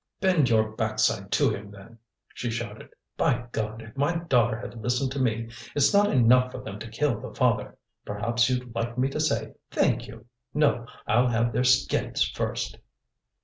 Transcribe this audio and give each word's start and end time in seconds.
"Bend 0.19 0.49
your 0.49 0.71
backside 0.71 1.31
to 1.33 1.51
him, 1.51 1.69
then," 1.69 1.99
she 2.33 2.49
shouted. 2.49 2.89
"By 3.17 3.45
God! 3.51 3.83
if 3.83 3.95
my 3.95 4.17
daughter 4.17 4.57
had 4.57 4.81
listened 4.81 5.11
to 5.11 5.19
me! 5.19 5.49
It's 5.75 5.93
not 5.93 6.09
enough 6.09 6.51
for 6.51 6.57
them 6.57 6.79
to 6.79 6.87
kill 6.89 7.19
the 7.19 7.31
father. 7.35 7.77
Perhaps 8.03 8.49
you'd 8.49 8.73
like 8.73 8.97
me 8.97 9.09
to 9.09 9.19
say 9.19 9.53
'thank 9.69 10.07
you.' 10.07 10.25
No, 10.55 10.87
I'll 11.05 11.27
have 11.27 11.53
their 11.53 11.63
skins 11.63 12.27
first!" 12.27 12.79